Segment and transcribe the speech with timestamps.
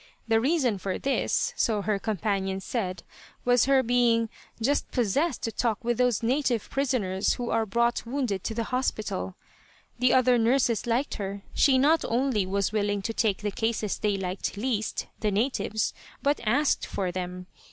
[0.27, 3.03] The reason for this, so her companions said,
[3.45, 8.43] was her being "just possessed to talk with those native prisoners who are brought wounded
[8.45, 9.35] to the hospital."
[9.99, 11.43] The other nurses liked her.
[11.53, 15.93] She not only was willing to take the cases they liked least the natives
[16.23, 17.45] but asked for them.